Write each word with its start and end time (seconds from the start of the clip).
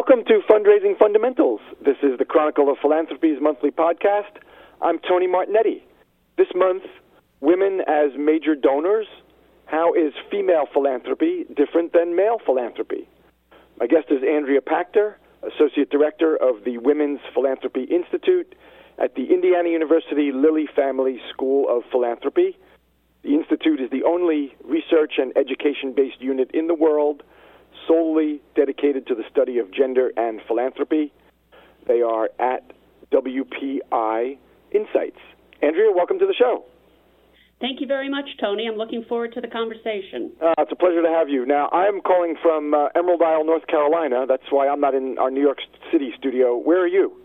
Welcome 0.00 0.24
to 0.28 0.40
Fundraising 0.48 0.98
Fundamentals. 0.98 1.60
This 1.84 1.98
is 2.02 2.16
the 2.18 2.24
Chronicle 2.24 2.70
of 2.70 2.78
Philanthropy's 2.80 3.36
monthly 3.38 3.70
podcast. 3.70 4.32
I'm 4.80 4.98
Tony 4.98 5.28
Martignetti. 5.28 5.82
This 6.38 6.46
month, 6.54 6.84
Women 7.40 7.82
as 7.86 8.12
Major 8.16 8.54
Donors. 8.54 9.06
How 9.66 9.92
is 9.92 10.14
female 10.30 10.64
philanthropy 10.72 11.44
different 11.54 11.92
than 11.92 12.16
male 12.16 12.38
philanthropy? 12.46 13.10
My 13.78 13.86
guest 13.86 14.06
is 14.08 14.22
Andrea 14.26 14.62
Pactor, 14.62 15.16
Associate 15.42 15.90
Director 15.90 16.34
of 16.34 16.64
the 16.64 16.78
Women's 16.78 17.20
Philanthropy 17.34 17.82
Institute 17.82 18.54
at 18.96 19.14
the 19.16 19.26
Indiana 19.26 19.68
University 19.68 20.32
Lilly 20.32 20.66
Family 20.74 21.20
School 21.28 21.68
of 21.68 21.82
Philanthropy. 21.92 22.56
The 23.22 23.34
Institute 23.34 23.82
is 23.82 23.90
the 23.90 24.04
only 24.04 24.56
research 24.64 25.18
and 25.18 25.36
education 25.36 25.92
based 25.92 26.22
unit 26.22 26.52
in 26.54 26.68
the 26.68 26.74
world 26.74 27.22
solely 27.86 28.40
dedicated 28.54 29.06
to 29.08 29.14
the 29.14 29.24
study 29.30 29.58
of 29.58 29.72
gender 29.72 30.10
and 30.16 30.40
philanthropy. 30.46 31.12
They 31.86 32.02
are 32.02 32.30
at 32.38 32.72
WPI 33.12 34.38
Insights. 34.72 35.18
Andrea, 35.62 35.90
welcome 35.94 36.18
to 36.18 36.26
the 36.26 36.34
show. 36.34 36.64
Thank 37.60 37.80
you 37.82 37.86
very 37.86 38.08
much, 38.08 38.24
Tony. 38.40 38.66
I'm 38.66 38.76
looking 38.76 39.04
forward 39.06 39.34
to 39.34 39.40
the 39.42 39.48
conversation. 39.48 40.32
Uh, 40.40 40.54
it's 40.58 40.72
a 40.72 40.76
pleasure 40.76 41.02
to 41.02 41.08
have 41.08 41.28
you. 41.28 41.44
Now, 41.44 41.68
I'm 41.70 42.00
calling 42.00 42.36
from 42.40 42.72
uh, 42.72 42.88
Emerald 42.96 43.20
Isle, 43.20 43.44
North 43.44 43.66
Carolina. 43.66 44.24
That's 44.26 44.48
why 44.48 44.66
I'm 44.68 44.80
not 44.80 44.94
in 44.94 45.18
our 45.18 45.30
New 45.30 45.42
York 45.42 45.58
City 45.92 46.10
studio. 46.18 46.56
Where 46.56 46.80
are 46.80 46.88
you? 46.88 47.20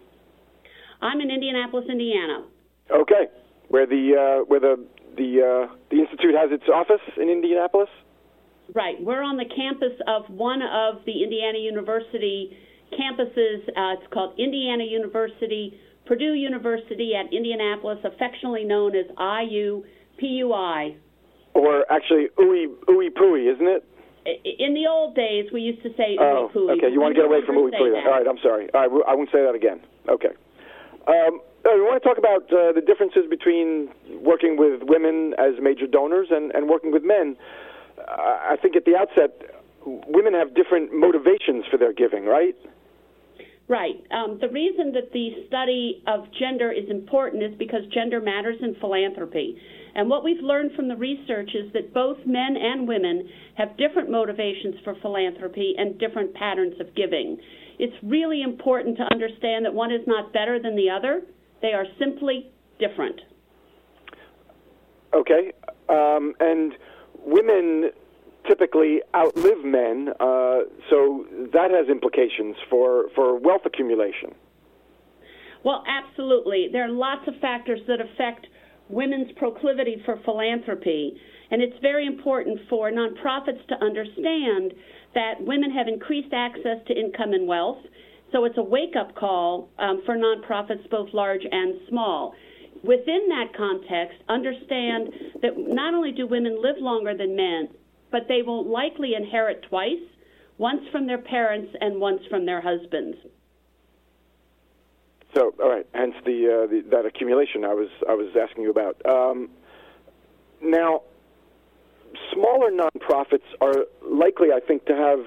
I'm 1.02 1.22
in 1.22 1.31
Indianapolis, 1.31 1.85
Indiana. 1.89 2.44
Okay, 2.91 3.27
where 3.69 3.88
the 3.88 4.41
uh, 4.41 4.45
where 4.45 4.59
the 4.59 4.85
the 5.16 5.69
uh, 5.69 5.75
the 5.89 5.99
institute 5.99 6.35
has 6.35 6.52
its 6.52 6.66
office 6.67 7.02
in 7.16 7.30
Indianapolis. 7.30 7.89
Right. 8.73 8.95
We're 8.99 9.21
on 9.21 9.37
the 9.37 9.45
campus 9.45 9.93
of 10.07 10.23
one 10.29 10.61
of 10.61 11.05
the 11.05 11.23
Indiana 11.23 11.59
University 11.59 12.57
campuses. 12.93 13.67
Uh, 13.69 13.99
it's 13.99 14.13
called 14.13 14.39
Indiana 14.39 14.83
University, 14.83 15.79
Purdue 16.05 16.33
University 16.33 17.13
at 17.16 17.31
Indianapolis, 17.33 17.99
affectionately 18.03 18.63
known 18.63 18.95
as 18.95 19.05
IUPUI. 19.17 20.97
Or 21.53 21.85
actually, 21.91 22.27
Ooey 22.38 22.67
Ooey 22.89 23.09
Pooey, 23.13 23.53
isn't 23.53 23.67
it? 23.67 23.83
In 24.25 24.73
the 24.73 24.88
old 24.89 25.16
days, 25.16 25.45
we 25.53 25.61
used 25.61 25.83
to 25.83 25.89
say 25.95 26.17
oh, 26.19 26.50
Ooey 26.53 26.77
okay. 26.77 26.91
You 26.91 27.00
want 27.00 27.16
to 27.16 27.22
get 27.22 27.25
away 27.25 27.39
from 27.45 27.55
Ooey 27.55 27.72
Pooey? 27.72 27.95
All 28.05 28.11
right, 28.11 28.27
I'm 28.27 28.39
sorry. 28.41 28.67
All 28.73 28.89
right, 28.89 29.03
I 29.07 29.16
won't 29.16 29.29
say 29.31 29.44
that 29.45 29.55
again. 29.55 29.81
Okay. 30.09 30.33
Um, 31.07 31.39
we 31.63 31.81
want 31.81 32.02
to 32.02 32.07
talk 32.07 32.17
about 32.17 32.45
uh, 32.53 32.73
the 32.73 32.81
differences 32.81 33.25
between 33.29 33.89
working 34.22 34.57
with 34.57 34.81
women 34.83 35.33
as 35.38 35.61
major 35.61 35.88
donors 35.88 36.27
and, 36.29 36.52
and 36.53 36.69
working 36.69 36.91
with 36.91 37.03
men. 37.03 37.38
I 37.97 38.55
think 38.61 38.75
at 38.75 38.85
the 38.85 38.95
outset, 38.95 39.63
women 39.85 40.33
have 40.33 40.55
different 40.55 40.93
motivations 40.93 41.65
for 41.69 41.77
their 41.77 41.93
giving, 41.93 42.25
right? 42.25 42.55
Right. 43.67 44.03
Um, 44.11 44.38
the 44.39 44.49
reason 44.49 44.91
that 44.93 45.11
the 45.11 45.45
study 45.47 46.03
of 46.05 46.25
gender 46.39 46.71
is 46.71 46.88
important 46.89 47.41
is 47.41 47.51
because 47.57 47.81
gender 47.93 48.21
matters 48.21 48.57
in 48.61 48.75
philanthropy. 48.75 49.57
And 49.95 50.07
what 50.07 50.23
we've 50.23 50.41
learned 50.41 50.73
from 50.75 50.88
the 50.88 50.95
research 50.95 51.49
is 51.55 51.71
that 51.73 51.93
both 51.93 52.17
men 52.27 52.57
and 52.57 52.88
women 52.88 53.27
have 53.57 53.75
different 53.77 54.11
motivations 54.11 54.75
for 54.83 54.93
philanthropy 55.01 55.73
and 55.77 55.97
different 55.97 56.35
patterns 56.35 56.75
of 56.79 56.93
giving. 56.95 57.38
It's 57.79 57.95
really 58.03 58.43
important 58.43 58.97
to 58.97 59.03
understand 59.11 59.66
that 59.66 59.73
one 59.73 59.91
is 59.91 60.01
not 60.05 60.31
better 60.31 60.61
than 60.61 60.75
the 60.75 60.89
other, 60.89 61.21
they 61.61 61.73
are 61.73 61.85
simply 61.97 62.51
different. 62.77 63.19
Okay. 65.13 65.53
Um, 65.89 66.33
and 66.39 66.73
women 67.26 67.92
typically 68.48 69.02
outlive 69.16 69.64
men, 69.64 70.09
uh, 70.20 70.59
so 70.90 71.26
that 71.52 71.72
has 71.72 71.90
implications 71.90 72.56
for, 72.70 73.09
for 73.16 73.40
wealth 73.40 73.64
accumulation. 73.66 74.36
Well, 75.64 75.84
absolutely. 75.88 76.70
There 76.72 76.86
are 76.86 76.92
lots 76.92 77.28
of 77.28 77.34
factors 77.42 77.80
that 77.88 78.00
affect 78.00 78.46
women's 78.88 79.31
proclivity 79.38 80.02
for 80.06 80.19
philanthropy, 80.24 81.19
and 81.50 81.62
it's 81.62 81.75
very 81.81 82.06
important 82.06 82.59
for 82.69 82.91
nonprofits 82.91 83.66
to 83.69 83.75
understand 83.84 84.74
that 85.16 85.41
women 85.41 85.72
have 85.72 85.88
increased 85.88 86.34
access 86.34 86.78
to 86.88 86.94
income 86.94 87.34
and 87.34 87.47
wealth. 87.47 87.80
So 88.31 88.46
it's 88.46 88.58
a 88.58 88.64
wake 88.64 88.96
up 89.00 89.16
call 89.16 89.69
um, 89.80 90.02
for 90.06 90.16
nonprofits, 90.16 90.88
both 90.90 91.09
large 91.14 91.41
and 91.50 91.80
small. 91.90 92.35
Within 92.85 93.29
that 93.29 93.56
context, 93.57 94.18
understand 94.29 95.09
that 95.41 95.57
not 95.57 95.94
only 95.94 96.12
do 96.12 96.28
women 96.28 96.62
live 96.62 96.75
longer 96.79 97.18
than 97.18 97.35
men, 97.35 97.69
but 98.12 98.28
they 98.28 98.44
will 98.44 98.63
likely 98.63 99.16
inherit 99.16 99.63
twice 99.69 100.03
once 100.57 100.81
from 100.91 101.07
their 101.07 101.18
parents 101.18 101.73
and 101.81 102.00
once 102.00 102.22
from 102.29 102.46
their 102.46 102.62
husbands. 102.62 103.18
So, 105.34 105.53
all 105.62 105.69
right, 105.69 105.85
hence 105.94 106.13
the, 106.25 106.63
uh, 106.63 106.68
the 106.68 106.84
that 106.91 107.06
accumulation 107.06 107.66
I 107.66 107.73
was 107.73 107.90
I 108.07 108.13
was 108.13 108.28
asking 108.41 108.63
you 108.63 108.69
about. 108.69 109.03
Um, 109.06 109.50
now, 110.62 111.02
smaller 112.34 112.72
nonprofits 112.72 113.44
are 113.62 113.85
likely, 114.07 114.50
I 114.53 114.59
think, 114.66 114.85
to 114.85 114.96
have 114.96 115.25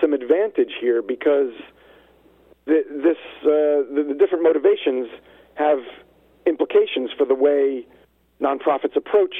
some 0.00 0.14
advantage 0.14 0.72
here 0.80 1.02
because 1.02 1.52
the, 2.64 2.82
this 2.88 3.18
uh, 3.42 3.94
the, 3.94 4.04
the 4.08 4.14
different 4.14 4.42
motivations 4.42 5.08
have 5.54 5.78
implications 6.46 7.10
for 7.16 7.26
the 7.26 7.34
way 7.34 7.86
nonprofits 8.40 8.96
approach 8.96 9.34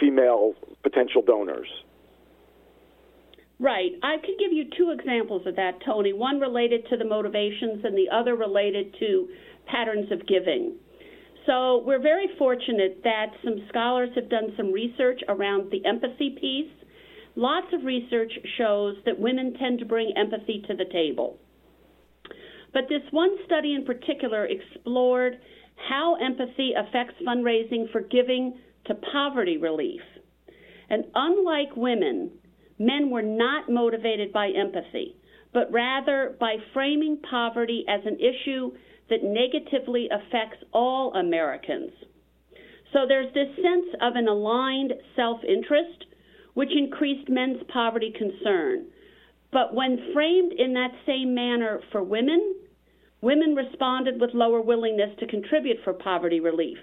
female 0.00 0.54
potential 0.82 1.22
donors. 1.22 1.68
Right. 3.60 3.92
I 4.02 4.16
could 4.16 4.38
give 4.38 4.52
you 4.52 4.64
two 4.76 4.90
examples 4.90 5.46
of 5.46 5.56
that, 5.56 5.78
Tony. 5.84 6.12
One 6.12 6.40
related 6.40 6.86
to 6.90 6.96
the 6.96 7.04
motivations, 7.04 7.84
and 7.84 7.96
the 7.96 8.08
other 8.12 8.34
related 8.34 8.94
to 8.98 9.28
patterns 9.66 10.10
of 10.10 10.26
giving. 10.26 10.74
So 11.46 11.82
we're 11.86 12.02
very 12.02 12.28
fortunate 12.38 13.00
that 13.04 13.26
some 13.44 13.64
scholars 13.68 14.10
have 14.16 14.28
done 14.28 14.54
some 14.56 14.72
research 14.72 15.20
around 15.28 15.70
the 15.70 15.84
empathy 15.86 16.36
piece. 16.40 16.72
Lots 17.36 17.66
of 17.72 17.84
research 17.84 18.32
shows 18.58 18.96
that 19.04 19.18
women 19.18 19.54
tend 19.54 19.78
to 19.80 19.84
bring 19.84 20.12
empathy 20.16 20.64
to 20.68 20.74
the 20.74 20.86
table. 20.90 21.38
But 22.72 22.84
this 22.88 23.02
one 23.12 23.36
study 23.46 23.74
in 23.74 23.84
particular 23.84 24.46
explored 24.46 25.38
how 25.76 26.16
empathy 26.16 26.72
affects 26.76 27.14
fundraising 27.26 27.90
for 27.92 28.00
giving 28.00 28.54
to 28.86 28.94
poverty 29.12 29.56
relief. 29.56 30.00
And 30.90 31.04
unlike 31.14 31.76
women, 31.76 32.30
men 32.78 33.10
were 33.10 33.22
not 33.22 33.70
motivated 33.70 34.32
by 34.32 34.48
empathy, 34.50 35.16
but 35.52 35.72
rather 35.72 36.36
by 36.38 36.56
framing 36.72 37.18
poverty 37.28 37.84
as 37.88 38.00
an 38.04 38.18
issue 38.18 38.72
that 39.10 39.22
negatively 39.22 40.08
affects 40.10 40.62
all 40.72 41.14
Americans. 41.14 41.92
So 42.92 43.00
there's 43.08 43.32
this 43.34 43.54
sense 43.56 43.86
of 44.00 44.16
an 44.16 44.28
aligned 44.28 44.92
self 45.16 45.40
interest, 45.46 46.06
which 46.54 46.70
increased 46.76 47.28
men's 47.28 47.62
poverty 47.72 48.12
concern. 48.16 48.86
But 49.52 49.74
when 49.74 50.12
framed 50.12 50.52
in 50.52 50.74
that 50.74 50.92
same 51.06 51.34
manner 51.34 51.80
for 51.92 52.02
women, 52.02 52.54
women 53.24 53.54
responded 53.54 54.20
with 54.20 54.30
lower 54.34 54.60
willingness 54.60 55.10
to 55.18 55.26
contribute 55.26 55.78
for 55.82 55.94
poverty 55.94 56.40
relief. 56.40 56.78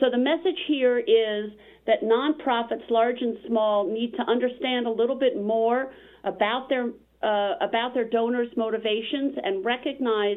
So 0.00 0.06
the 0.10 0.18
message 0.18 0.60
here 0.68 0.98
is 0.98 1.50
that 1.86 2.02
nonprofits, 2.02 2.88
large 2.90 3.20
and 3.20 3.36
small, 3.48 3.90
need 3.90 4.12
to 4.12 4.22
understand 4.22 4.86
a 4.86 4.90
little 4.90 5.18
bit 5.18 5.42
more 5.42 5.90
about 6.24 6.68
their 6.68 6.90
uh, 7.20 7.54
about 7.60 7.94
their 7.94 8.08
donors' 8.08 8.52
motivations 8.56 9.34
and 9.42 9.64
recognize 9.64 10.36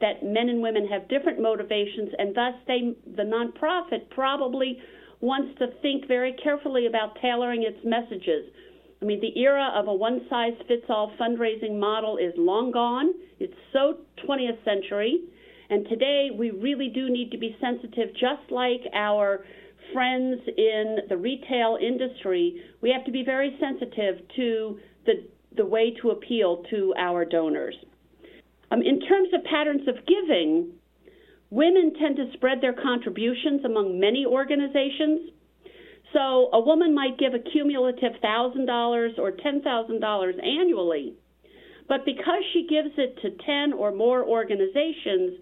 that 0.00 0.24
men 0.24 0.48
and 0.48 0.62
women 0.62 0.88
have 0.88 1.06
different 1.08 1.40
motivations, 1.40 2.08
and 2.18 2.34
thus 2.34 2.54
they, 2.66 2.94
the 3.16 3.22
nonprofit 3.22 4.08
probably 4.10 4.78
wants 5.20 5.56
to 5.58 5.66
think 5.82 6.08
very 6.08 6.34
carefully 6.42 6.86
about 6.86 7.16
tailoring 7.20 7.62
its 7.62 7.78
messages. 7.84 8.44
I 9.02 9.04
mean, 9.04 9.20
the 9.20 9.38
era 9.38 9.72
of 9.74 9.88
a 9.88 9.94
one 9.94 10.20
size 10.30 10.54
fits 10.68 10.86
all 10.88 11.12
fundraising 11.20 11.78
model 11.78 12.16
is 12.16 12.32
long 12.36 12.70
gone. 12.70 13.12
It's 13.38 13.54
so 13.72 13.98
20th 14.26 14.64
century. 14.64 15.20
And 15.70 15.86
today 15.88 16.28
we 16.36 16.50
really 16.50 16.88
do 16.88 17.10
need 17.10 17.30
to 17.30 17.38
be 17.38 17.56
sensitive, 17.60 18.10
just 18.12 18.50
like 18.50 18.80
our 18.94 19.44
friends 19.92 20.40
in 20.56 20.98
the 21.08 21.16
retail 21.16 21.78
industry. 21.80 22.62
We 22.80 22.90
have 22.90 23.04
to 23.04 23.10
be 23.10 23.24
very 23.24 23.56
sensitive 23.60 24.26
to 24.36 24.78
the, 25.06 25.12
the 25.56 25.64
way 25.64 25.94
to 26.02 26.10
appeal 26.10 26.64
to 26.70 26.94
our 26.96 27.24
donors. 27.24 27.74
Um, 28.70 28.80
in 28.82 29.00
terms 29.00 29.28
of 29.34 29.44
patterns 29.44 29.86
of 29.88 29.96
giving, 30.06 30.72
women 31.50 31.92
tend 32.00 32.16
to 32.16 32.32
spread 32.32 32.60
their 32.62 32.72
contributions 32.72 33.64
among 33.64 34.00
many 34.00 34.24
organizations. 34.24 35.30
So 36.12 36.48
a 36.52 36.60
woman 36.60 36.94
might 36.94 37.18
give 37.18 37.34
a 37.34 37.38
cumulative 37.38 38.12
$1,000 38.22 39.18
or 39.18 39.32
$10,000 39.32 40.46
annually, 40.46 41.14
but 41.88 42.04
because 42.04 42.42
she 42.52 42.66
gives 42.68 42.90
it 42.96 43.18
to 43.22 43.30
10 43.44 43.72
or 43.72 43.92
more 43.92 44.24
organizations, 44.24 45.38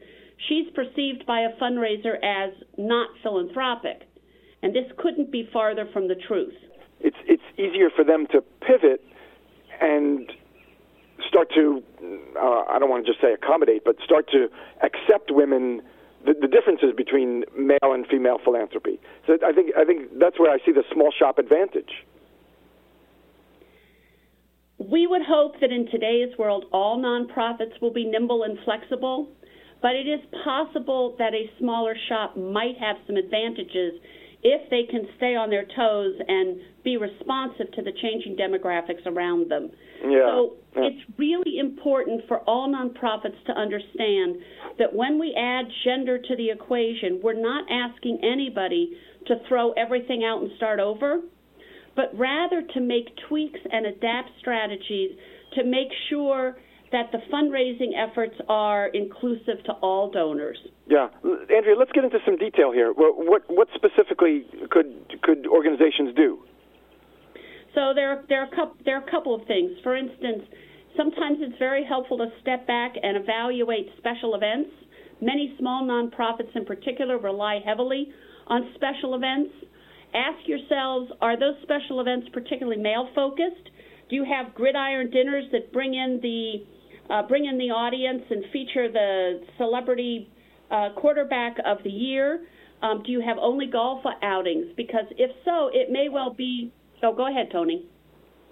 she's 0.49 0.67
perceived 0.75 1.27
by 1.27 1.41
a 1.41 1.53
fundraiser 1.61 2.17
as 2.23 2.53
not 2.79 3.11
philanthropic. 3.23 4.03
And 4.63 4.75
this 4.75 4.87
couldn't 4.99 5.31
be 5.31 5.49
farther 5.53 5.89
from 5.93 6.09
the 6.09 6.15
truth. 6.15 6.55
It's, 7.01 7.17
it's 7.27 7.43
easier 7.57 7.89
for 7.95 8.05
them 8.05 8.27
to 8.33 8.43
pivot 8.61 9.03
and 9.81 10.31
start 11.29 11.49
to, 11.55 11.83
uh, 12.37 12.65
I 12.69 12.79
don't 12.79 12.91
want 12.91 13.07
to 13.07 13.13
just 13.13 13.23
say 13.23 13.33
accommodate, 13.33 13.85
but 13.85 13.97
start 14.05 14.29
to 14.33 14.49
accept 14.83 15.31
women, 15.31 15.83
the, 16.27 16.35
the 16.39 16.49
differences 16.49 16.93
between 16.97 17.45
male 17.57 17.93
and 17.95 18.07
female 18.07 18.39
philanthropy. 18.43 19.01
So 19.27 19.39
I 19.47 19.53
think 19.53 19.73
I 19.77 19.85
think 19.85 20.19
that's 20.19 20.39
where 20.39 20.51
I 20.51 20.59
see 20.65 20.73
the 20.73 20.85
small 20.93 21.13
shop 21.17 21.39
advantage. 21.39 22.05
We 24.89 25.07
would 25.07 25.23
hope 25.29 25.61
that 25.61 25.71
in 25.71 25.87
today's 25.91 26.37
world, 26.39 26.65
all 26.73 26.99
nonprofits 26.99 27.81
will 27.83 27.93
be 27.93 28.05
nimble 28.05 28.45
and 28.45 28.59
flexible, 28.65 29.29
but 29.83 29.95
it 29.95 30.09
is 30.09 30.21
possible 30.43 31.17
that 31.19 31.35
a 31.35 31.51
smaller 31.59 31.95
shop 32.09 32.37
might 32.37 32.79
have 32.81 32.97
some 33.07 33.17
advantages 33.17 34.01
if 34.43 34.71
they 34.71 34.85
can 34.91 35.07
stay 35.19 35.37
on 35.37 35.51
their 35.51 35.67
toes 35.77 36.15
and 36.27 36.61
be 36.83 36.97
responsive 36.97 37.71
to 37.73 37.83
the 37.83 37.93
changing 38.01 38.37
demographics 38.37 39.05
around 39.05 39.51
them. 39.51 39.71
Yeah. 40.03 40.25
So 40.25 40.57
it's 40.77 41.03
really 41.19 41.59
important 41.59 42.23
for 42.27 42.39
all 42.41 42.67
nonprofits 42.67 43.37
to 43.47 43.53
understand 43.53 44.37
that 44.79 44.95
when 44.95 45.19
we 45.19 45.35
add 45.37 45.67
gender 45.85 46.19
to 46.19 46.37
the 46.37 46.49
equation, 46.49 47.21
we're 47.23 47.35
not 47.39 47.67
asking 47.71 48.21
anybody 48.23 48.97
to 49.27 49.35
throw 49.47 49.73
everything 49.73 50.25
out 50.25 50.41
and 50.41 50.51
start 50.57 50.81
over 50.81 51.21
but 52.01 52.19
rather 52.19 52.63
to 52.63 52.81
make 52.81 53.09
tweaks 53.29 53.61
and 53.71 53.85
adapt 53.85 54.31
strategies 54.39 55.11
to 55.53 55.65
make 55.65 55.89
sure 56.09 56.57
that 56.93 57.13
the 57.13 57.19
fundraising 57.31 57.93
efforts 57.95 58.35
are 58.49 58.89
inclusive 58.89 59.63
to 59.67 59.73
all 59.83 60.11
donors. 60.11 60.57
Yeah, 60.89 61.09
Andrea, 61.23 61.77
let's 61.79 61.93
get 61.93 62.05
into 62.05 62.19
some 62.25 62.39
detail 62.39 62.73
here. 62.73 62.93
What 62.97 63.45
what 63.49 63.69
specifically 63.75 64.47
could 64.71 64.89
could 65.23 65.47
organizations 65.47 66.17
do? 66.17 66.39
So 67.75 67.93
there 67.95 68.25
there 68.31 68.41
are 68.41 68.49
a 68.49 68.57
couple, 68.57 68.77
there 68.87 68.97
are 68.97 69.07
a 69.07 69.11
couple 69.11 69.35
of 69.35 69.47
things. 69.47 69.71
For 69.83 69.95
instance, 69.95 70.43
sometimes 70.97 71.39
it's 71.41 71.59
very 71.59 71.85
helpful 71.85 72.17
to 72.17 72.29
step 72.41 72.67
back 72.67 72.95
and 73.01 73.19
evaluate 73.19 73.91
special 73.99 74.35
events. 74.35 74.71
Many 75.21 75.55
small 75.59 75.85
nonprofits, 75.85 76.57
in 76.57 76.65
particular, 76.65 77.19
rely 77.19 77.61
heavily 77.65 78.09
on 78.47 78.73
special 78.75 79.15
events 79.15 79.53
ask 80.15 80.47
yourselves 80.47 81.11
are 81.21 81.39
those 81.39 81.55
special 81.63 82.01
events 82.01 82.29
particularly 82.33 82.81
male 82.81 83.09
focused? 83.15 83.71
Do 84.09 84.17
you 84.17 84.25
have 84.25 84.55
gridiron 84.55 85.11
dinners 85.11 85.45
that 85.53 85.73
bring 85.73 85.95
in 85.95 86.21
the 86.23 86.67
uh, 87.13 87.27
bring 87.27 87.47
in 87.47 87.59
the 87.59 87.71
audience 87.71 88.23
and 88.31 88.45
feature 88.53 88.91
the 88.91 89.41
celebrity 89.57 90.31
uh, 90.71 90.91
quarterback 90.97 91.57
of 91.65 91.79
the 91.85 91.91
year? 91.91 92.47
Um, 92.83 93.03
do 93.05 93.13
you 93.13 93.21
have 93.21 93.37
only 93.39 93.67
golf 93.67 94.03
outings? 94.23 94.67
Because 94.77 95.05
if 95.19 95.31
so, 95.45 95.71
it 95.73 95.91
may 95.91 96.09
well 96.09 96.33
be. 96.33 96.73
Oh, 97.03 97.15
go 97.15 97.29
ahead, 97.29 97.49
Tony. 97.53 97.87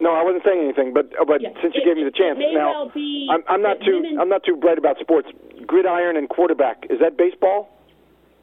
No, 0.00 0.14
I 0.14 0.22
wasn't 0.22 0.44
saying 0.46 0.62
anything, 0.62 0.94
but 0.94 1.06
uh, 1.18 1.24
but 1.26 1.42
yeah, 1.42 1.50
since 1.60 1.74
you 1.74 1.82
it, 1.82 1.86
gave 1.86 1.96
me 1.96 2.04
the 2.04 2.14
chance, 2.14 2.38
now 2.38 2.86
well 2.86 2.92
I'm, 3.34 3.42
I'm, 3.48 3.62
not 3.62 3.78
too 3.82 3.98
women, 3.98 4.18
I'm 4.20 4.28
not 4.28 4.42
too 4.46 4.54
bright 4.54 4.78
about 4.78 4.98
sports. 5.00 5.28
Gridiron 5.66 6.16
and 6.16 6.28
quarterback 6.28 6.86
is 6.88 7.00
that 7.00 7.18
baseball? 7.18 7.68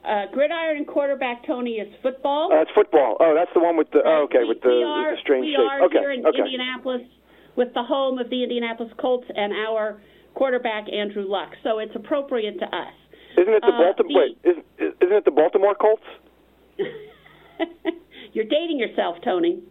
Uh, 0.05 0.25
gridiron 0.31 0.77
and 0.77 0.87
quarterback, 0.87 1.45
Tony, 1.47 1.81
is 1.81 1.91
football. 2.03 2.51
Uh, 2.53 2.57
that's 2.61 2.69
football. 2.75 3.17
Oh, 3.19 3.33
that's 3.35 3.49
the 3.55 3.59
one 3.59 3.75
with 3.75 3.89
the. 3.91 4.01
Oh, 4.05 4.25
okay, 4.29 4.43
we, 4.43 4.49
with 4.49 4.61
the, 4.61 4.69
we 4.69 4.83
are, 4.83 5.09
with 5.09 5.17
the 5.17 5.21
strange 5.21 5.45
we 5.45 5.51
shape. 5.57 5.65
are 5.65 5.81
okay, 5.85 5.97
here 5.97 6.11
in 6.11 6.25
okay. 6.25 6.37
Indianapolis 6.45 7.01
with 7.55 7.73
the 7.73 7.81
home 7.83 8.19
of 8.19 8.29
the 8.29 8.43
Indianapolis 8.43 8.91
Colts 8.99 9.25
and 9.35 9.51
our 9.53 9.99
quarterback 10.35 10.85
Andrew 10.93 11.25
Luck, 11.27 11.49
so 11.63 11.79
it's 11.79 11.95
appropriate 11.95 12.59
to 12.59 12.65
us. 12.65 12.93
Isn't 13.37 13.53
it 13.53 13.61
the 13.65 13.73
Uh, 13.73 13.81
Baltimore? 13.81 14.11
the- 14.11 14.19
Wait, 14.19 14.37
isn't, 14.43 14.65
isn't 15.01 15.15
it 15.17 15.25
the 15.25 15.31
Baltimore 15.31 15.73
Colts? 15.75 16.03
You're 18.33 18.45
dating 18.45 18.79
yourself, 18.79 19.17
Tony. 19.23 19.63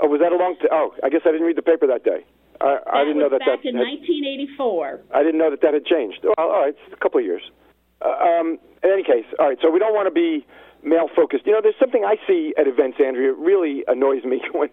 Oh, 0.00 0.06
was 0.06 0.20
that 0.20 0.30
a 0.32 0.36
long? 0.36 0.54
T- 0.62 0.68
oh, 0.70 0.94
I 1.02 1.08
guess 1.10 1.22
I 1.26 1.32
didn't 1.32 1.46
read 1.46 1.56
the 1.56 1.62
paper 1.66 1.86
that 1.88 2.04
day. 2.04 2.24
I, 2.60 2.78
I 2.90 3.04
didn't 3.04 3.18
know 3.18 3.28
that 3.28 3.40
back 3.40 3.62
that 3.62 3.68
in 3.68 3.74
had, 3.76 3.82
1984. 3.82 5.00
I 5.14 5.22
didn't 5.22 5.38
know 5.38 5.50
that 5.50 5.60
that 5.62 5.74
had 5.74 5.84
changed. 5.84 6.20
Well, 6.22 6.34
all 6.38 6.62
right, 6.62 6.74
it's 6.74 6.94
a 6.94 6.96
couple 6.96 7.18
of 7.18 7.26
years. 7.26 7.42
Uh, 8.00 8.08
um, 8.08 8.58
in 8.82 8.90
any 8.90 9.02
case, 9.02 9.26
all 9.38 9.48
right. 9.48 9.58
So 9.60 9.70
we 9.70 9.78
don't 9.78 9.94
want 9.94 10.06
to 10.06 10.14
be 10.14 10.46
male 10.82 11.08
focused. 11.14 11.46
You 11.46 11.52
know, 11.52 11.60
there's 11.62 11.78
something 11.78 12.04
I 12.04 12.16
see 12.26 12.54
at 12.58 12.66
events, 12.66 12.98
Andrea. 13.04 13.32
It 13.32 13.38
really 13.38 13.84
annoys 13.88 14.24
me 14.24 14.40
when 14.52 14.70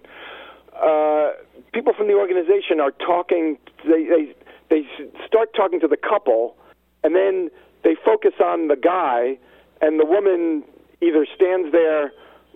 uh, 0.75 1.31
people 1.73 1.93
from 1.97 2.07
the 2.07 2.13
organization 2.13 2.79
are 2.79 2.91
talking. 2.91 3.57
They 3.83 4.05
they 4.05 4.35
they 4.69 4.87
start 5.25 5.49
talking 5.55 5.79
to 5.81 5.87
the 5.87 5.97
couple, 5.97 6.55
and 7.03 7.15
then 7.15 7.49
they 7.83 7.95
focus 8.03 8.33
on 8.43 8.67
the 8.67 8.75
guy, 8.75 9.37
and 9.81 9.99
the 9.99 10.05
woman 10.05 10.63
either 11.01 11.25
stands 11.35 11.71
there 11.71 12.11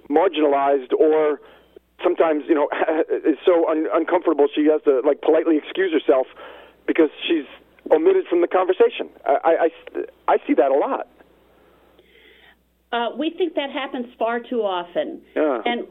marginalized 0.10 0.92
or 0.94 1.40
sometimes 2.04 2.44
you 2.48 2.56
know 2.56 2.68
is 3.26 3.38
so 3.46 3.70
un- 3.70 3.88
uncomfortable 3.94 4.48
she 4.54 4.66
has 4.66 4.82
to 4.84 5.02
like 5.06 5.22
politely 5.22 5.58
excuse 5.58 5.94
herself 5.94 6.28
because 6.88 7.10
she's 7.28 7.46
omitted 7.92 8.26
from 8.30 8.42
the 8.42 8.48
conversation. 8.48 9.10
I, 9.26 9.36
I, 9.44 9.52
I, 9.52 10.34
I 10.34 10.38
see 10.48 10.54
that 10.56 10.72
a 10.72 10.76
lot. 10.76 11.08
Uh, 12.92 13.10
we 13.18 13.30
think 13.38 13.54
that 13.54 13.70
happens 13.70 14.08
far 14.18 14.40
too 14.40 14.62
often. 14.62 15.22
Yeah. 15.36 15.62
And 15.66 15.86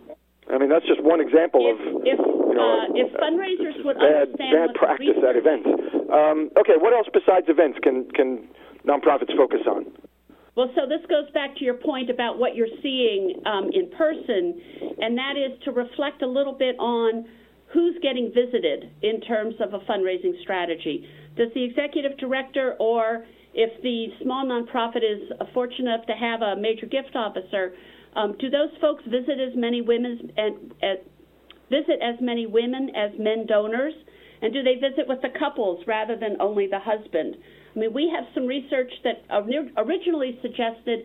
I 0.50 0.58
mean, 0.58 0.68
that's 0.68 0.86
just 0.86 1.02
one 1.02 1.20
example 1.20 1.70
if, 1.70 1.78
of 1.78 2.02
if, 2.02 2.18
you 2.18 2.54
know, 2.54 2.88
uh, 2.88 2.98
if 2.98 3.12
fundraisers 3.14 3.84
would 3.84 3.96
bad 3.98 4.34
understand 4.34 4.72
bad 4.72 4.74
practice 4.74 5.18
at 5.22 5.36
events. 5.36 5.68
Um, 6.10 6.50
okay, 6.58 6.74
what 6.80 6.92
else 6.92 7.06
besides 7.12 7.46
events 7.48 7.78
can 7.82 8.10
can 8.10 8.48
nonprofits 8.86 9.36
focus 9.36 9.60
on? 9.68 9.86
Well, 10.56 10.72
so 10.74 10.88
this 10.88 11.04
goes 11.06 11.30
back 11.30 11.54
to 11.58 11.64
your 11.64 11.74
point 11.74 12.10
about 12.10 12.38
what 12.38 12.56
you're 12.56 12.74
seeing 12.82 13.40
um, 13.46 13.70
in 13.72 13.90
person, 13.94 14.58
and 14.98 15.16
that 15.16 15.38
is 15.38 15.54
to 15.64 15.70
reflect 15.70 16.22
a 16.22 16.26
little 16.26 16.54
bit 16.54 16.74
on 16.80 17.28
who's 17.72 17.96
getting 18.02 18.32
visited 18.32 18.90
in 19.02 19.20
terms 19.20 19.54
of 19.60 19.74
a 19.74 19.80
fundraising 19.80 20.40
strategy. 20.42 21.06
Does 21.36 21.48
the 21.54 21.64
executive 21.64 22.16
director 22.18 22.76
or 22.80 23.26
if 23.54 23.82
the 23.82 24.06
small 24.22 24.44
nonprofit 24.46 25.02
is 25.02 25.30
fortunate 25.52 25.92
enough 25.92 26.06
to 26.06 26.12
have 26.12 26.42
a 26.42 26.56
major 26.56 26.86
gift 26.86 27.14
officer, 27.14 27.74
um, 28.16 28.36
do 28.38 28.50
those 28.50 28.70
folks 28.80 29.02
visit 29.06 29.38
as 29.40 29.54
many 29.54 29.80
women 29.80 30.30
and 30.36 30.72
uh, 30.82 30.86
visit 31.70 32.00
as 32.02 32.16
many 32.20 32.46
women 32.46 32.90
as 32.96 33.10
men 33.18 33.46
donors? 33.46 33.94
And 34.40 34.52
do 34.52 34.62
they 34.62 34.74
visit 34.74 35.08
with 35.08 35.20
the 35.22 35.30
couples 35.38 35.84
rather 35.86 36.16
than 36.16 36.40
only 36.40 36.68
the 36.68 36.78
husband? 36.78 37.36
I 37.74 37.78
mean, 37.78 37.92
we 37.92 38.10
have 38.14 38.24
some 38.34 38.46
research 38.46 38.90
that 39.04 39.24
originally 39.76 40.38
suggested 40.40 41.00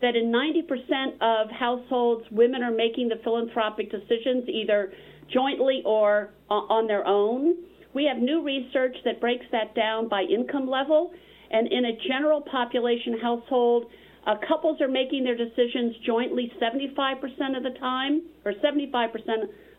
that 0.00 0.16
in 0.16 0.32
90% 0.32 1.20
of 1.20 1.50
households, 1.50 2.24
women 2.30 2.62
are 2.62 2.70
making 2.70 3.08
the 3.08 3.16
philanthropic 3.22 3.90
decisions 3.90 4.48
either 4.48 4.92
jointly 5.32 5.82
or 5.84 6.30
uh, 6.50 6.54
on 6.54 6.86
their 6.86 7.06
own. 7.06 7.56
We 7.94 8.04
have 8.04 8.18
new 8.18 8.42
research 8.42 8.96
that 9.04 9.20
breaks 9.20 9.46
that 9.52 9.74
down 9.74 10.08
by 10.08 10.22
income 10.22 10.68
level, 10.68 11.12
and 11.50 11.66
in 11.72 11.86
a 11.86 11.92
general 12.06 12.40
population 12.42 13.18
household, 13.20 13.86
uh, 14.26 14.34
couples 14.46 14.80
are 14.80 14.88
making 14.88 15.24
their 15.24 15.36
decisions 15.36 15.96
jointly 16.04 16.52
75% 16.60 17.56
of 17.56 17.62
the 17.62 17.78
time, 17.80 18.22
or 18.44 18.52
75% 18.52 19.08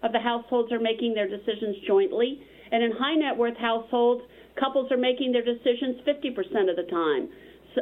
of 0.02 0.12
the 0.12 0.20
households 0.20 0.72
are 0.72 0.80
making 0.80 1.14
their 1.14 1.28
decisions 1.28 1.76
jointly. 1.86 2.42
And 2.72 2.84
in 2.84 2.92
high 2.92 3.16
net 3.16 3.38
worth 3.38 3.58
households, 3.58 4.24
couples 4.60 4.92
are 4.92 4.98
making 4.98 5.32
their 5.32 5.44
decisions 5.44 5.98
50% 6.08 6.70
of 6.70 6.76
the 6.76 6.88
time 6.90 7.30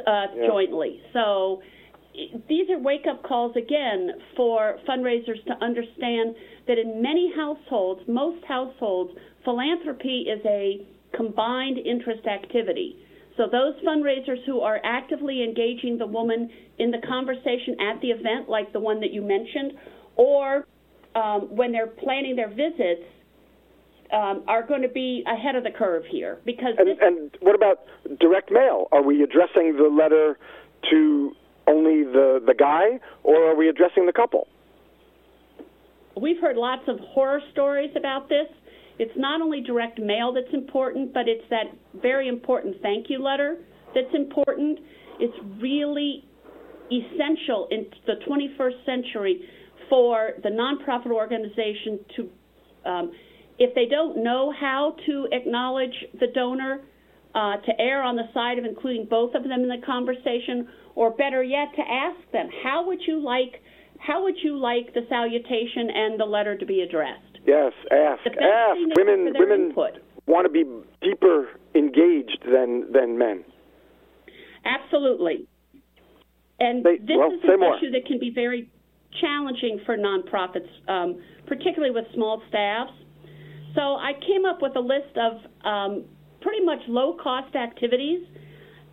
uh, 0.06 0.26
Yeah. 0.36 0.46
jointly. 0.46 1.00
So 1.12 1.62
these 2.48 2.68
are 2.70 2.78
wake 2.78 3.06
up 3.08 3.22
calls 3.22 3.54
again 3.56 4.10
for 4.36 4.78
fundraisers 4.88 5.42
to 5.46 5.52
understand 5.64 6.34
that 6.66 6.78
in 6.78 7.00
many 7.02 7.32
households, 7.34 8.00
most 8.08 8.44
households, 8.46 9.12
philanthropy 9.44 10.26
is 10.28 10.40
a 10.44 10.86
combined 11.16 11.78
interest 11.78 12.26
activity. 12.26 12.96
So 13.36 13.44
those 13.50 13.74
fundraisers 13.86 14.44
who 14.46 14.60
are 14.60 14.80
actively 14.84 15.44
engaging 15.44 15.96
the 15.96 16.06
woman 16.06 16.50
in 16.78 16.90
the 16.90 16.98
conversation 17.06 17.76
at 17.80 18.00
the 18.00 18.08
event, 18.08 18.48
like 18.48 18.72
the 18.72 18.80
one 18.80 19.00
that 19.00 19.12
you 19.12 19.22
mentioned, 19.22 19.72
or 20.16 20.66
um, 21.14 21.54
when 21.54 21.70
they're 21.72 21.86
planning 21.86 22.34
their 22.34 22.48
visits, 22.48 23.06
um, 24.12 24.42
are 24.48 24.66
going 24.66 24.82
to 24.82 24.88
be 24.88 25.22
ahead 25.26 25.54
of 25.54 25.64
the 25.64 25.70
curve 25.70 26.02
here 26.10 26.38
because 26.46 26.74
And, 26.78 26.98
and 27.00 27.30
what 27.40 27.54
about 27.54 27.84
direct 28.18 28.50
mail? 28.50 28.88
Are 28.90 29.02
we 29.02 29.22
addressing 29.22 29.76
the 29.76 29.88
letter 29.88 30.38
to 30.90 31.32
only 31.68 32.04
the 32.04 32.40
the 32.44 32.54
guy, 32.54 32.98
or 33.22 33.50
are 33.50 33.54
we 33.54 33.68
addressing 33.68 34.06
the 34.06 34.12
couple? 34.12 34.48
we've 36.20 36.40
heard 36.40 36.56
lots 36.56 36.82
of 36.88 36.98
horror 37.00 37.40
stories 37.52 37.90
about 37.96 38.28
this. 38.28 38.46
It's 38.98 39.12
not 39.16 39.40
only 39.40 39.60
direct 39.60 39.98
mail 39.98 40.32
that's 40.32 40.52
important, 40.52 41.14
but 41.14 41.28
it's 41.28 41.44
that 41.50 41.66
very 42.02 42.28
important 42.28 42.76
thank 42.82 43.08
you 43.08 43.22
letter 43.22 43.58
that's 43.94 44.14
important. 44.14 44.78
It's 45.20 45.36
really 45.60 46.24
essential 46.90 47.68
in 47.70 47.86
the 48.06 48.14
21st 48.28 48.84
century 48.84 49.40
for 49.88 50.32
the 50.42 50.48
nonprofit 50.48 51.10
organization 51.10 52.00
to, 52.16 52.30
um, 52.88 53.12
if 53.58 53.74
they 53.74 53.86
don't 53.86 54.22
know 54.22 54.52
how 54.58 54.96
to 55.06 55.28
acknowledge 55.32 55.94
the 56.20 56.26
donor, 56.34 56.80
uh, 57.34 57.56
to 57.58 57.72
err 57.80 58.02
on 58.02 58.16
the 58.16 58.28
side 58.32 58.58
of 58.58 58.64
including 58.64 59.06
both 59.08 59.34
of 59.34 59.42
them 59.42 59.60
in 59.62 59.68
the 59.68 59.82
conversation, 59.84 60.68
or 60.94 61.10
better 61.10 61.42
yet, 61.42 61.68
to 61.76 61.82
ask 61.82 62.18
them, 62.32 62.48
how 62.62 62.86
would 62.86 63.00
you 63.06 63.20
like, 63.20 63.62
how 63.98 64.22
would 64.24 64.36
you 64.42 64.56
like 64.58 64.94
the 64.94 65.02
salutation 65.08 65.90
and 65.94 66.18
the 66.18 66.24
letter 66.24 66.56
to 66.56 66.66
be 66.66 66.80
addressed? 66.82 67.38
Yes, 67.46 67.72
ask, 67.92 68.26
ask. 68.26 68.78
Women, 68.96 69.32
women 69.38 69.66
input. 69.70 69.92
want 70.26 70.44
to 70.46 70.50
be 70.52 70.64
deeper 71.02 71.48
engaged 71.74 72.44
than 72.44 72.92
than 72.92 73.16
men. 73.16 73.44
Absolutely. 74.64 75.46
And 76.60 76.84
Say- 76.84 76.98
this 76.98 77.16
well, 77.16 77.32
is 77.32 77.40
an 77.44 77.60
more. 77.60 77.76
issue 77.76 77.90
that 77.92 78.06
can 78.06 78.18
be 78.18 78.30
very 78.30 78.68
challenging 79.20 79.80
for 79.86 79.96
nonprofits, 79.96 80.68
um, 80.88 81.22
particularly 81.46 81.94
with 81.94 82.04
small 82.14 82.42
staffs. 82.48 82.92
So 83.74 83.80
I 83.80 84.12
came 84.26 84.44
up 84.44 84.60
with 84.60 84.74
a 84.76 84.80
list 84.80 85.16
of 85.16 85.32
um, 85.64 86.04
pretty 86.40 86.64
much 86.64 86.80
low 86.88 87.16
cost 87.22 87.54
activities 87.54 88.26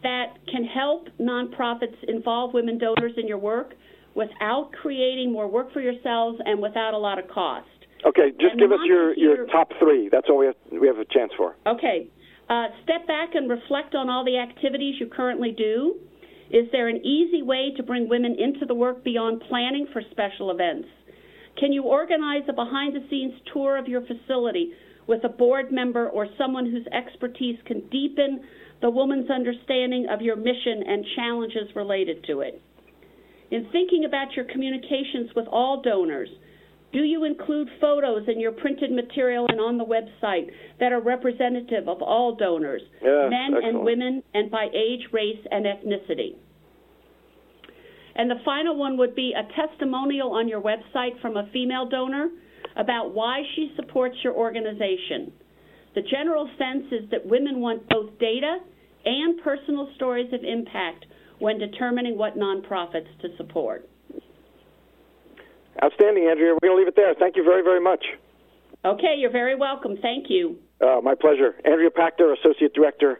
that 0.04 0.38
can 0.52 0.64
help 0.64 1.08
nonprofits 1.20 1.96
involve 2.08 2.54
women 2.54 2.78
donors 2.78 3.14
in 3.18 3.28
your 3.28 3.38
work 3.38 3.74
without 4.16 4.70
creating 4.82 5.32
more 5.32 5.48
work 5.48 5.74
for 5.74 5.82
yourselves 5.82 6.40
and 6.46 6.62
without 6.62 6.94
a 6.94 6.98
lot 6.98 7.20
of 7.20 7.28
cost. 7.30 7.68
Okay, 8.06 8.32
just 8.40 8.54
And 8.54 8.60
give 8.60 8.72
us 8.72 8.80
your, 8.86 9.18
your 9.18 9.48
top 9.48 9.70
three. 9.80 10.10
That's 10.12 10.28
all 10.30 10.38
we 10.38 10.46
have, 10.46 10.56
we 10.72 10.88
have 10.88 11.00
a 11.00 11.06
chance 11.06 11.32
for. 11.36 11.56
Okay. 11.66 12.08
Uh, 12.48 12.68
step 12.84 13.08
back 13.08 13.34
and 13.34 13.50
reflect 13.50 13.96
on 13.96 14.10
all 14.10 14.24
the 14.24 14.38
activities 14.38 14.96
you 15.00 15.08
currently 15.08 15.52
do. 15.52 15.96
Is 16.52 16.68
there 16.72 16.88
an 16.88 17.04
easy 17.04 17.42
way 17.42 17.74
to 17.76 17.82
bring 17.82 18.08
women 18.08 18.36
into 18.38 18.68
the 18.68 18.76
work 18.76 19.04
beyond 19.04 19.42
planning 19.50 19.88
for 19.92 20.04
special 20.12 20.52
events? 20.52 20.88
Can 21.58 21.72
you 21.72 21.84
organize 21.84 22.44
a 22.48 22.54
behind 22.54 22.96
the 22.96 23.04
scenes 23.10 23.34
tour 23.52 23.78
of 23.78 23.88
your 23.88 24.02
facility 24.02 24.72
with 25.08 25.24
a 25.24 25.30
board 25.30 25.72
member 25.72 26.10
or 26.10 26.28
someone 26.38 26.70
whose 26.70 26.86
expertise 26.88 27.58
can 27.66 27.82
deepen 27.90 28.42
the 28.82 28.90
woman's 28.90 29.30
understanding 29.30 30.08
of 30.10 30.22
your 30.22 30.36
mission 30.36 30.84
and 30.88 31.06
challenges 31.16 31.76
related 31.76 32.24
to 32.26 32.42
it? 32.42 32.62
In 33.52 33.68
thinking 33.72 34.06
about 34.06 34.34
your 34.36 34.46
communications 34.46 35.30
with 35.36 35.48
all 35.48 35.82
donors, 35.82 36.30
do 36.92 37.04
you 37.04 37.26
include 37.26 37.68
photos 37.82 38.28
in 38.28 38.40
your 38.40 38.52
printed 38.54 38.92
material 38.92 39.46
and 39.50 39.60
on 39.60 39.78
the 39.78 39.86
website 39.86 40.50
that 40.80 40.92
are 40.94 41.02
representative 41.02 41.88
of 41.88 42.02
all 42.02 42.36
donors, 42.36 42.82
Yes, 43.04 43.30
men 43.30 43.54
excellent. 43.54 43.66
and 43.76 43.86
women, 43.86 44.24
and 44.34 44.50
by 44.50 44.68
age, 44.74 45.02
race, 45.12 45.46
and 45.52 45.66
ethnicity? 45.66 46.36
And 48.16 48.32
the 48.32 48.40
final 48.46 48.78
one 48.78 48.98
would 48.98 49.14
be 49.14 49.34
a 49.34 49.44
testimonial 49.68 50.32
on 50.32 50.48
your 50.48 50.62
website 50.62 51.20
from 51.22 51.36
a 51.36 51.50
female 51.52 51.86
donor 51.88 52.30
about 52.76 53.14
why 53.14 53.42
she 53.56 53.72
supports 53.76 54.16
your 54.24 54.34
organization. 54.34 55.32
The 55.96 56.02
general 56.02 56.50
sense 56.58 56.86
is 56.92 57.10
that 57.12 57.26
women 57.26 57.60
want 57.62 57.88
both 57.90 58.18
data 58.20 58.58
and 59.06 59.42
personal 59.42 59.90
stories 59.96 60.32
of 60.34 60.44
impact 60.44 61.06
when 61.40 61.58
determining 61.58 62.18
what 62.18 62.38
nonprofits 62.38 63.08
to 63.22 63.30
support. 63.38 63.88
Outstanding, 65.84 66.28
Andrea. 66.30 66.54
We're 66.54 66.70
going 66.70 66.74
to 66.74 66.78
leave 66.78 66.88
it 66.88 66.96
there. 66.96 67.14
Thank 67.20 67.36
you 67.36 67.44
very, 67.44 67.62
very 67.62 67.82
much. 67.82 68.04
Okay, 68.84 69.16
you're 69.18 69.32
very 69.32 69.56
welcome. 69.56 69.98
Thank 70.02 70.30
you. 70.30 70.58
Uh, 70.80 71.02
my 71.02 71.16
pleasure. 71.16 71.56
Andrea 71.66 71.90
Pactor, 71.90 72.34
Associate 72.38 72.74
Director 72.74 73.20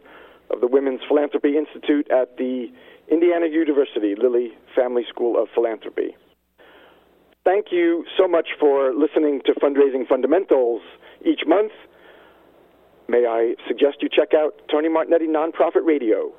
of 0.50 0.60
the 0.60 0.66
Women's 0.66 1.00
Philanthropy 1.08 1.56
Institute 1.56 2.08
at 2.10 2.36
the 2.36 2.68
Indiana 3.10 3.46
University 3.46 4.14
Lilly 4.16 4.50
Family 4.74 5.02
School 5.08 5.40
of 5.40 5.48
Philanthropy. 5.54 6.16
Thank 7.46 7.66
you 7.70 8.04
so 8.18 8.26
much 8.26 8.48
for 8.58 8.92
listening 8.92 9.40
to 9.46 9.52
Fundraising 9.54 10.04
Fundamentals 10.08 10.82
each 11.24 11.42
month. 11.46 11.70
May 13.06 13.24
I 13.24 13.54
suggest 13.68 13.98
you 14.02 14.08
check 14.08 14.34
out 14.34 14.60
Tony 14.68 14.88
Martignetti 14.88 15.28
Nonprofit 15.28 15.86
Radio. 15.86 16.32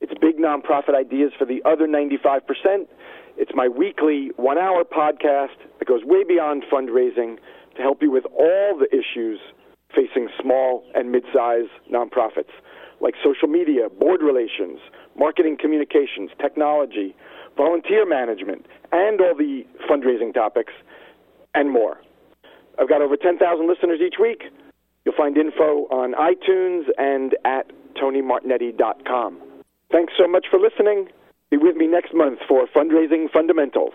It's 0.00 0.14
big 0.18 0.38
nonprofit 0.38 0.94
ideas 0.98 1.32
for 1.38 1.44
the 1.44 1.60
other 1.66 1.86
95%. 1.86 2.40
It's 3.36 3.50
my 3.54 3.68
weekly 3.68 4.30
one 4.36 4.56
hour 4.56 4.82
podcast 4.82 5.60
that 5.78 5.86
goes 5.86 6.04
way 6.04 6.24
beyond 6.24 6.64
fundraising 6.72 7.36
to 7.76 7.82
help 7.82 8.00
you 8.00 8.10
with 8.10 8.24
all 8.32 8.78
the 8.78 8.88
issues 8.96 9.40
facing 9.94 10.30
small 10.40 10.86
and 10.94 11.12
mid 11.12 11.24
sized 11.34 11.68
nonprofits 11.92 12.56
like 13.02 13.12
social 13.22 13.48
media, 13.48 13.90
board 13.90 14.22
relations, 14.22 14.78
marketing 15.18 15.58
communications, 15.60 16.30
technology, 16.40 17.14
volunteer 17.56 18.06
management, 18.06 18.66
and 18.92 19.20
all 19.20 19.34
the 19.36 19.64
fundraising 19.88 20.32
topics 20.32 20.72
and 21.54 21.70
more. 21.70 22.00
I've 22.78 22.88
got 22.88 23.02
over 23.02 23.16
10,000 23.16 23.68
listeners 23.68 24.00
each 24.00 24.16
week. 24.20 24.44
You'll 25.04 25.14
find 25.16 25.36
info 25.36 25.86
on 25.90 26.14
iTunes 26.14 26.84
and 26.98 27.36
at 27.44 27.70
TonyMartignetti.com. 28.00 29.38
Thanks 29.90 30.12
so 30.18 30.28
much 30.28 30.46
for 30.50 30.58
listening. 30.58 31.08
Be 31.50 31.56
with 31.56 31.76
me 31.76 31.86
next 31.86 32.14
month 32.14 32.38
for 32.46 32.66
Fundraising 32.74 33.30
Fundamentals. 33.32 33.94